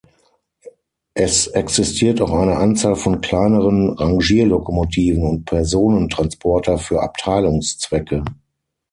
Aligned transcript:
Es 1.13 1.45
existiert 1.45 2.21
auch 2.21 2.31
eine 2.31 2.57
Anzahl 2.57 2.95
von 2.95 3.21
kleineren 3.21 3.91
Rangierlokomotiven 3.91 5.21
und 5.23 5.45
Personentransporter 5.45 6.79
für 6.79 7.03
Abteilungszwecke. 7.03 8.23